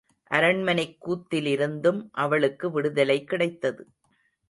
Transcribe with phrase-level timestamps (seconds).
[0.31, 3.87] அரண்மனைக் கூத்திலிருந்தும் அவளுக்கு விடுதலை கிடைத்தது.